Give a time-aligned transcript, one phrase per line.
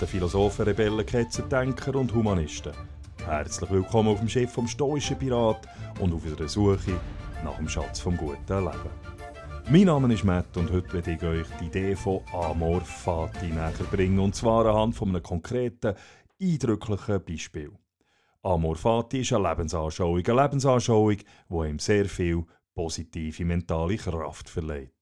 [0.00, 1.44] Piraten, Philosophen, Rebellen, Ketzer,
[1.94, 2.72] und Humanisten.
[3.24, 5.68] Herzlich willkommen auf dem Schiff vom stoischen Pirat
[6.00, 6.98] und auf unserer Suche
[7.44, 8.90] nach dem Schatz vom guten Leben.
[9.68, 13.72] Mein Name ist Matt und heute werde ich euch die Idee von Amor Fati näher
[13.90, 15.94] bringen und zwar anhand von einem konkreten,
[16.40, 17.72] eindrücklichen Beispiel.
[18.42, 21.16] Amor Fati ist eine Lebensanschauung, eine Lebensanschauung,
[21.50, 25.00] die ihm sehr viel positive mentale Kraft verleiht.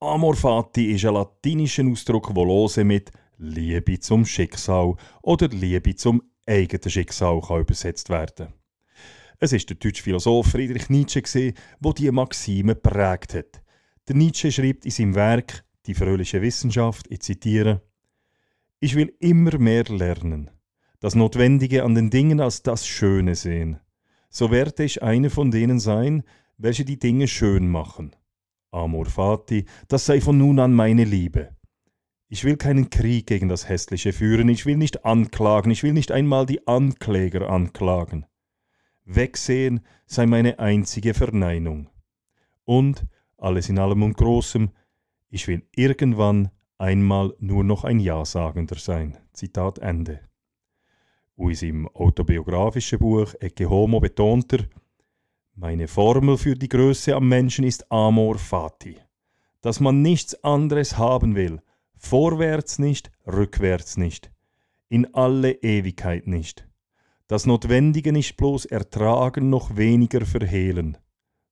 [0.00, 3.10] Amor fati ist ein latinischer Ausdruck, der lose mit
[3.40, 8.52] Liebe zum Schicksal oder Liebe zum eigenen Schicksal kann übersetzt werden.
[9.38, 13.62] Es ist der deutsche Philosoph Friedrich Nietzsche, der diese Maxime prägt hat.
[14.08, 17.80] Der Nietzsche schreibt in seinem Werk Die fröhliche Wissenschaft, ich zitiere,
[18.80, 20.50] Ich will immer mehr lernen,
[20.98, 23.78] das Notwendige an den Dingen als das Schöne sehen.
[24.30, 26.24] So werde ich einer von denen sein,
[26.56, 28.16] welche die Dinge schön machen.
[28.72, 31.56] Amor fati, das sei von nun an meine Liebe.
[32.30, 36.12] Ich will keinen Krieg gegen das Hässliche führen, ich will nicht anklagen, ich will nicht
[36.12, 38.26] einmal die Ankläger anklagen.
[39.06, 41.88] Wegsehen sei meine einzige Verneinung.
[42.64, 43.06] Und,
[43.38, 44.70] alles in allem und Großem,
[45.30, 49.16] ich will irgendwann einmal nur noch ein Ja-Sagender sein.
[49.32, 50.20] Zitat Ende.
[51.38, 54.64] In seinem autobiografischen Buch Ecce Homo betont er,
[55.54, 58.96] meine Formel für die Größe am Menschen ist Amor Fati.
[59.62, 61.62] Dass man nichts anderes haben will,
[61.98, 64.30] vorwärts nicht, rückwärts nicht,
[64.88, 66.66] in alle Ewigkeit nicht.
[67.26, 70.96] Das Notwendige nicht bloß ertragen, noch weniger verhehlen,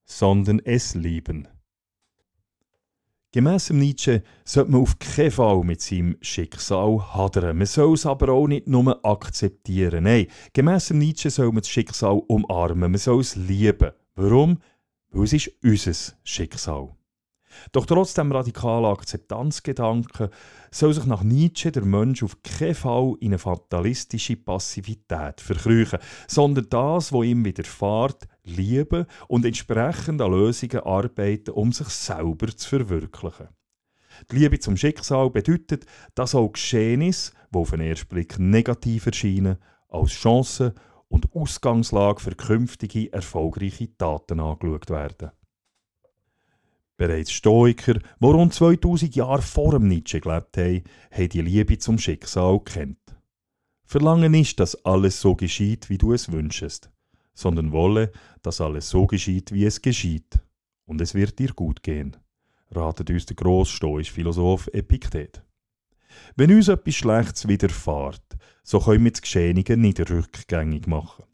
[0.05, 1.49] sondern es lieben.
[3.37, 7.59] Gemäss Nietzsche sollte man auf keinen Fall mit seinem Schicksal hadern.
[7.59, 10.05] Man soll es aber auch nicht nur akzeptieren.
[10.05, 12.93] Nein, gemäss Nietzsche soll man das Schicksal umarmen.
[12.93, 13.91] Man soll es lieben.
[14.15, 14.63] Warum?
[15.11, 16.97] Weil es ist unser Schicksal.
[17.73, 20.29] Doch trotz dem radikalen Akzeptanzgedanken
[20.71, 26.69] soll sich nach Nietzsche der Mensch auf keinen Fall in eine fatalistische Passivität verkrüchen, sondern
[26.69, 33.49] das, was ihm widerfährt, lieben und entsprechend an Lösungen arbeiten, um sich selber zu verwirklichen.
[34.31, 35.85] Die Liebe zum Schicksal bedeutet,
[36.15, 39.59] dass auch Geschehnisse, die auf den ersten Blick negativ erscheinen,
[39.89, 40.73] als Chancen
[41.09, 45.31] und Ausgangslage für künftige erfolgreiche Taten angeschaut werden.
[46.97, 51.99] Bereits Stoiker, die rund 2000 Jahre vor dem Nietzsche gelebt haben, haben die Liebe zum
[51.99, 52.99] Schicksal kennt.
[53.85, 56.91] Verlangen nicht, dass alles so geschieht, wie du es wünschest,
[57.35, 58.13] sondern wolle,
[58.43, 60.41] dass alles so geschieht, wie es geschieht.
[60.87, 62.17] Und es wird dir gut gehen,
[62.71, 65.43] ratet uns der grossstoische Philosoph Epiktet.
[66.35, 68.23] Wenn uns etwas Schlechtes widerfährt,
[68.63, 71.25] so können wir das Geschehene nicht rückgängig machen.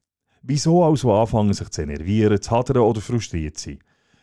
[0.43, 3.79] Wieso also anfangen, sich zu enervieren, zu hadern oder frustriert sein?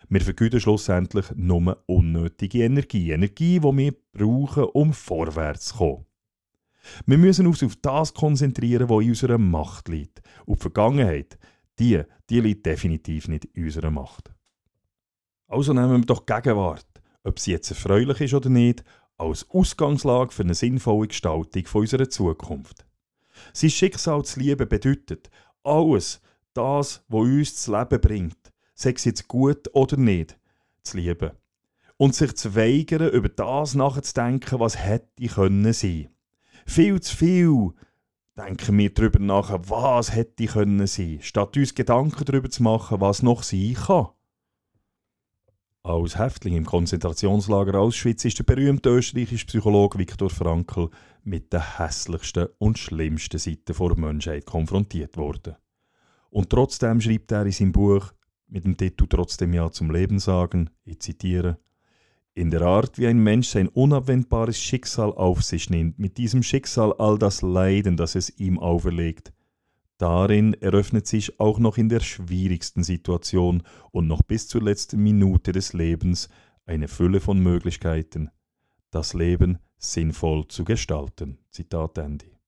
[0.10, 3.12] Wir vergüten schlussendlich nur unnötige Energie.
[3.12, 6.06] Energie, die wir brauchen, um vorwärts zu kommen.
[7.06, 10.22] Wir müssen uns auf das konzentrieren, was in unserer Macht liegt.
[10.48, 11.38] Und die Vergangenheit,
[11.78, 14.32] die, die liegt definitiv nicht in unserer Macht.
[15.48, 16.88] Also nehmen wir doch Gegenwart,
[17.24, 18.84] ob sie jetzt erfreulich ist oder nicht,
[19.18, 22.86] als Ausgangslage für eine sinnvolle Gestaltung von unserer Zukunft.
[23.54, 25.30] Sein Schicksal zu lieben bedeutet,
[25.64, 26.22] alles,
[26.54, 30.40] das, was uns das Leben bringt, sei es jetzt gut oder nicht,
[30.84, 31.32] zu lieben.
[31.98, 36.10] Und sich zu weigern, über das nachzudenken, was hätte können sein.
[36.66, 37.74] Viel zu viel
[38.38, 43.22] denken wir darüber nach, was hätte können sein, statt uns Gedanken darüber zu machen, was
[43.22, 44.08] noch sein kann.
[45.84, 50.90] Als Häftling im Konzentrationslager Auschwitz ist der berühmte österreichische Psychologe Viktor Frankl
[51.24, 55.56] mit den hässlichsten und schlimmsten Seiten der Menschheit konfrontiert worden.
[56.30, 58.14] Und trotzdem schreibt er in seinem Buch
[58.50, 61.58] mit dem Titel Trotzdem Ja zum Leben sagen, ich zitiere,
[62.34, 66.94] in der Art, wie ein Mensch sein unabwendbares Schicksal auf sich nimmt, mit diesem Schicksal
[66.94, 69.34] all das Leiden, das es ihm auferlegt,
[69.98, 75.52] darin eröffnet sich auch noch in der schwierigsten Situation und noch bis zur letzten Minute
[75.52, 76.30] des Lebens
[76.66, 78.30] eine Fülle von Möglichkeiten,
[78.92, 81.40] das Leben sinnvoll zu gestalten.
[81.50, 82.39] Zitat Ende.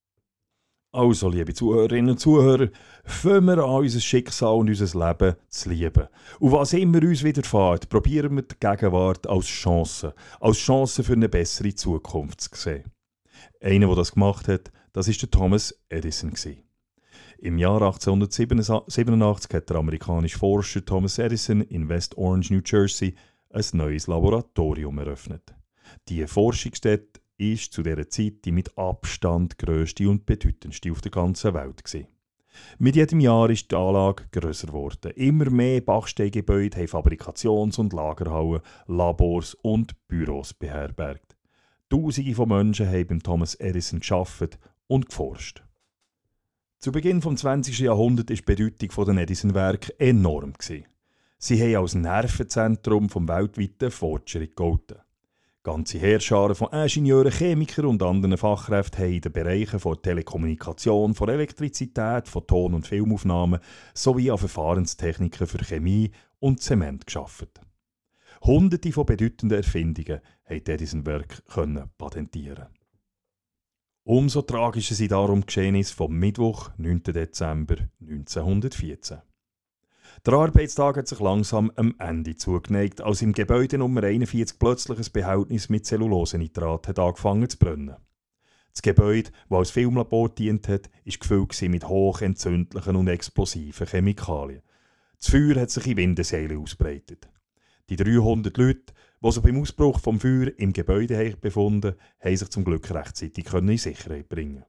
[0.94, 2.68] Also, liebe Zuhörerinnen und Zuhörer,
[3.06, 6.08] fangen wir an, unser Schicksal und unser Leben zu lieben.
[6.40, 11.30] Und was immer uns widerfährt, probieren wir die Gegenwart als Chance, als Chance für eine
[11.30, 12.92] bessere Zukunft zu sehen.
[13.62, 16.34] Einer, der das gemacht hat, das ist der Thomas Edison.
[17.38, 23.16] Im Jahr 1887 hat der amerikanische Forscher Thomas Edison in West Orange, New Jersey,
[23.50, 25.56] ein neues Laboratorium eröffnet.
[26.10, 31.54] Die Forschungsstätte ist zu dieser Zeit die mit Abstand grösste und bedeutendste auf der ganzen
[31.54, 31.84] Welt.
[31.84, 32.08] Gewesen.
[32.78, 35.12] Mit jedem Jahr ist die Anlage grösser geworden.
[35.16, 41.36] Immer mehr Bachsteingebäude haben Fabrikations- und Lagerhallen, Labors und Büros beherbergt.
[41.90, 45.64] Tausende von Menschen haben beim Thomas Edison geschafft und geforscht.
[46.80, 47.80] Zu Beginn des 20.
[47.80, 50.54] Jahrhunderts war die Bedeutung der Edison-Werke enorm.
[51.38, 55.01] Sie haben als Nervenzentrum vom weltweiten Fortschritt gelten.
[55.64, 61.30] Ganze Heerscharen von Ingenieuren, Chemikern und anderen Fachkräften haben in den Bereichen von Telekommunikation, von
[61.30, 63.60] Elektrizität, von Ton- und Filmaufnahmen
[63.94, 66.10] sowie an Verfahrenstechniken für Chemie
[66.40, 67.50] und Zement geschaffen.
[68.42, 71.44] Hunderte von bedeutenden Erfindungen haben Edison Werk
[71.96, 72.70] patentieren.
[74.04, 77.04] Umso tragischer sind darum Geschehnisse vom Mittwoch, 9.
[77.04, 79.20] Dezember 1914.
[80.24, 85.12] Der Arbeitstag hat sich langsam am Ende zugeneigt, als im Gebäude Nummer 41 plötzlich ein
[85.12, 87.96] Behältnis mit Zellulosenitrat hat angefangen zu brennen.
[88.72, 94.62] Das Gebäude, das als Filmlabor dient hat, war gefüllt mit hochentzündlichen und explosiven Chemikalien.
[95.18, 97.28] Das Feuer hat sich in Windeseile ausbreitet.
[97.90, 98.94] Die 300 Leute,
[99.24, 103.76] die sich beim Ausbruch vom Feuer im Gebäude befunden haben sich zum Glück rechtzeitig in
[103.76, 104.66] Sicherheit bringen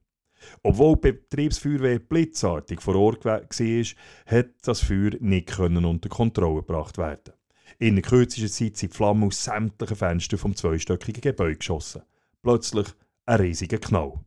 [0.62, 7.34] obwohl die Betriebsfeuerwehr blitzartig vor Ort war, hat das Feuer nicht unter Kontrolle gebracht werden.
[7.78, 12.02] In der kürzesten Zeit sind die Flammen aus sämtlichen Fenstern vom zweistöckigen Gebäude geschossen.
[12.42, 12.86] Plötzlich
[13.26, 14.20] ein riesiger Knall.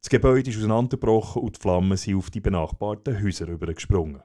[0.00, 4.22] Das Gebäude ist auseinandergebrochen und die Flammen sind auf die benachbarten Häuser übergesprungen.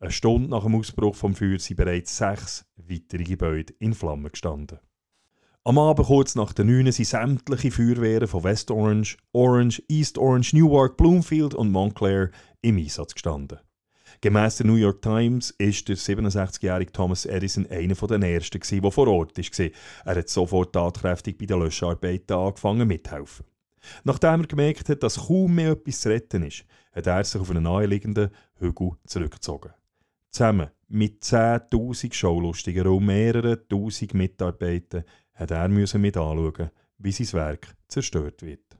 [0.00, 4.80] Eine Stunde nach dem Ausbruch vom Feuer sind bereits sechs weitere Gebäude in Flammen gestanden.
[5.64, 10.56] Am Abend kurz nach der 9 sind sämtliche Feuerwehren von West Orange, Orange, East Orange,
[10.56, 12.32] Newark, Bloomfield und Montclair
[12.62, 13.60] im Einsatz gestanden.
[14.20, 19.06] Gemäss der New York Times ist der 67-jährige Thomas Edison einer der ersten, der vor
[19.06, 19.70] Ort war.
[20.04, 23.46] Er hat sofort tatkräftig bei den Löscharbeiten angefangen mithelfen.
[24.02, 27.50] Nachdem er gemerkt hat, dass kaum mehr etwas zu retten ist, hat er sich auf
[27.50, 29.70] einen naheliegenden Hügel zurückgezogen.
[30.32, 35.04] Zusammen mit 10.000 Schaulustigen und mehreren tausend Mitarbeitern
[35.42, 38.78] hat er müssen mit anschauen, wie sein Werk zerstört wird.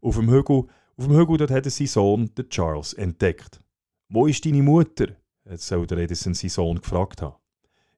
[0.00, 0.64] Auf dem Hügel,
[0.96, 3.60] auf dem Hügel dort hat er seinen Sohn, den Charles, entdeckt.
[4.08, 5.08] Wo ist deine Mutter?
[5.48, 7.36] hat soll der Edison seinen Sohn gefragt haben.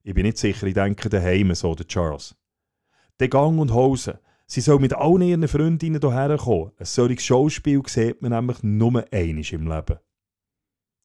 [0.03, 2.35] Ich bin nicht sicher, ich denke daheim, so der Charles.
[3.19, 4.19] Der Gang und Hose.
[4.47, 6.71] Sie soll mit allen ihren Freundinnen hierher kommen.
[6.77, 9.99] Ein solches Schauspiel sieht man nämlich nur einmal im Leben.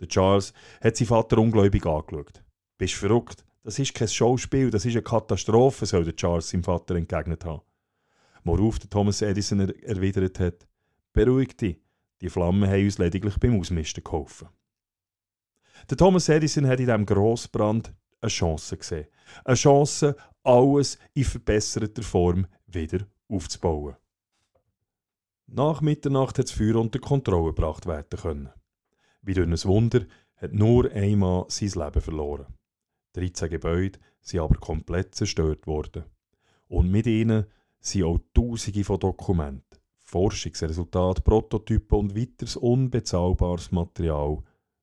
[0.01, 2.43] Der Charles hat seinen Vater ungläubig angeschaut.
[2.79, 3.45] Bist verrückt?
[3.67, 7.63] Das ist kein Schauspiel, das ist eine Katastrophe, soll der Charles seinem Vater entgegnet haben.
[8.45, 10.69] Worauf der Thomas Edison er erwidert hat,
[11.13, 11.81] beruhig dich,
[12.21, 14.51] die Flammen haben uns lediglich beim Ausmisten geholfen.
[15.91, 19.09] Der Thomas Edison hat in diesem Grossbrand eine Chance gesehen.
[19.45, 20.15] Eine Chance,
[20.45, 23.97] alles in verbesserter Form wieder aufzubauen.
[25.49, 28.49] Nach Mitternacht hat das Feuer unter Kontrolle gebracht werden können.
[29.23, 32.47] Wie durch ein Wunder hat nur einmal sein Leben verloren.
[33.17, 36.05] 13 Gebäude sind aber komplett zerstört worden.
[36.69, 37.47] Und mit ihnen
[37.81, 44.43] sind auch Tausende von Dokumenten, Forschungsresultate, Prototypen und weiteres unbezahlbares Material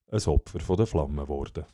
[0.09, 1.65] ein Opfer der Flammen geworden.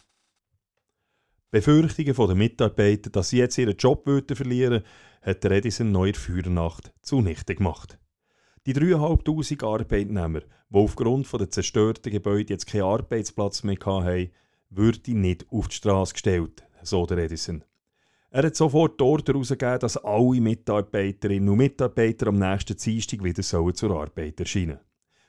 [1.51, 4.83] Befürchtungen der Mitarbeiter, dass sie jetzt ihren Job verlieren
[5.21, 7.97] hat der Edison neu Feuernacht zunichte gemacht.
[8.65, 14.31] Die 3'500 Arbeitnehmer, die aufgrund der zerstörten Gebäude jetzt keinen Arbeitsplatz mehr hatten,
[14.69, 17.63] würde nicht auf die Straße gestellt, so der Edison.
[18.31, 23.41] Er hat sofort die Order herausgegeben, dass alle Mitarbeiterinnen und Mitarbeiter am nächsten Dienstag wieder
[23.41, 24.79] zur Arbeit erscheinen sollen.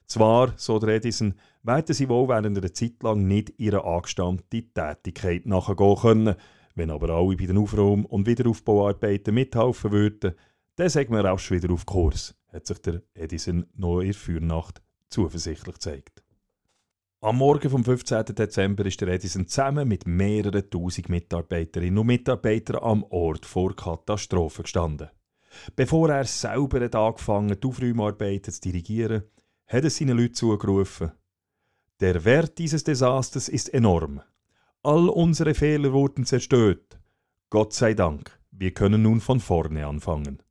[0.07, 5.47] Zwar, so der Edison, werden sie wohl während einer Zeit lang nicht ihrer angestammten Tätigkeit
[5.47, 6.35] nachgehen können.
[6.75, 10.35] Wenn aber alle bei den Aufraum- und Wiederaufbauarbeiten mithelfen würden,
[10.77, 14.83] dann sagen wir rasch wieder auf Kurs, hat sich der Edison noch in der Feuernacht
[15.09, 16.20] zuversichtlich gezeigt.
[17.23, 18.35] Am Morgen vom 15.
[18.35, 24.63] Dezember ist der Edison zusammen mit mehreren tausend Mitarbeiterinnen und Mitarbeitern am Ort vor Katastrophe
[24.63, 25.11] gestanden.
[25.77, 29.25] Bevor er selber hat angefangen die Aufräumarbeiten zu dirigieren,
[29.67, 31.13] hat er seinen Leuten zugerufen:
[32.01, 34.23] Der Wert dieses Desasters ist enorm.
[34.83, 36.99] All unsere Fehler wurden zerstört.
[37.51, 40.43] Gott sei Dank, wir können nun von vorne anfangen.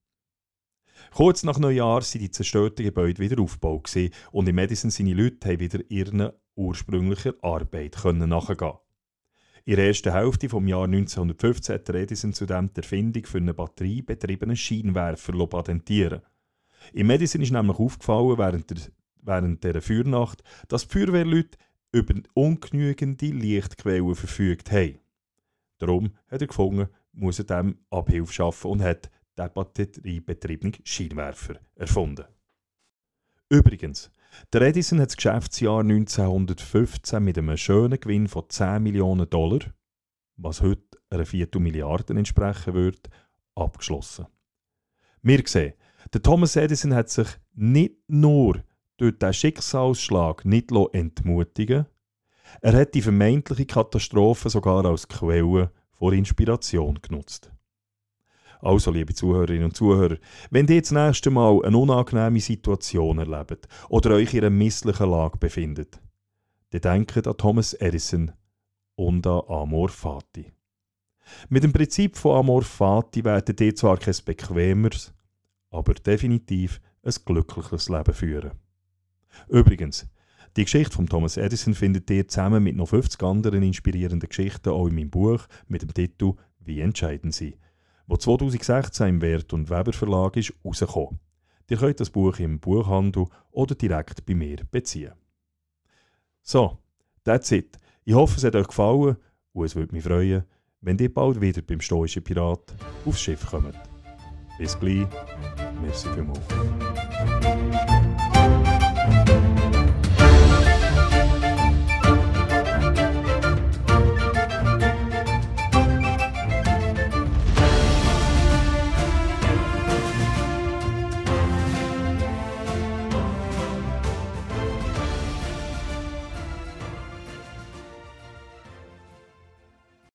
[1.15, 3.91] Kurz nach Neujahr sind die zerstörten Gebäude wieder aufgebaut
[4.31, 8.73] und in Madison seine Leute haben wieder ihren ursprünglicher Arbeit können nachgehen
[9.63, 14.57] In der ersten Hälfte des Jahr 1915 hat Edison zudem die Erfindung für einen batteriebetriebenen
[14.57, 16.21] Scheinwerfer patentieren.
[16.93, 18.77] In Medicine ist nämlich aufgefallen, während der,
[19.21, 21.57] während der Feuernacht, dass die Feuerwehrleute
[21.91, 24.99] über ungenügende Lichtquellen verfügt haben.
[25.77, 32.25] Darum hat er gefunden, muss er dem Abhilfe schaffen und hat den batteriebetriebenen Scheinwerfer erfunden.
[33.49, 34.11] Übrigens,
[34.53, 39.59] der Edison hat das Geschäftsjahr 1915 mit einem schönen Gewinn von 10 Millionen Dollar,
[40.37, 43.09] was heute einer Viertelmilliarde entsprechen würde,
[43.55, 44.27] abgeschlossen.
[45.21, 45.73] Wir sehen,
[46.13, 48.63] Der Thomas Edison hat sich nicht nur
[48.97, 51.85] durch diesen Schicksalsschlag nicht entmutigen
[52.61, 57.51] er hat die vermeintliche Katastrophe sogar als Quelle vor Inspiration genutzt.
[58.59, 60.17] Also, liebe Zuhörerinnen und Zuhörer,
[60.51, 65.37] wenn ihr das nächste Mal eine unangenehme Situation erlebt oder euch in einer misslichen Lage
[65.37, 66.01] befindet,
[66.71, 68.31] dann denkt an Thomas Edison
[68.95, 70.51] und an Amor Fati.
[71.47, 75.13] Mit dem Prinzip von Amor Fati werdet ihr zwar kein bequemeres,
[75.69, 78.51] aber definitiv ein glückliches Leben führen.
[79.47, 80.05] Übrigens,
[80.57, 84.87] die Geschichte von Thomas Edison findet ihr zusammen mit noch 50 anderen inspirierenden Geschichten auch
[84.87, 87.57] in meinem Buch mit dem Titel Wie entscheiden Sie,
[88.09, 91.19] wo 2016 im Wert und Weber Verlag ist rausgekommen.
[91.69, 95.13] Ihr könnt das Buch im Buchhandel oder direkt bei mir beziehen.
[96.41, 96.79] So,
[97.23, 97.77] that's it.
[98.05, 99.15] Ich hoffe, es hat euch gefallen
[99.53, 100.43] und es würde mich freuen,
[100.81, 102.73] wenn ihr bald wieder beim Stoischen Pirat
[103.05, 103.75] aufs Schiff kommt.
[104.57, 105.05] Bis gleich.
[105.79, 106.39] Merci vielmals.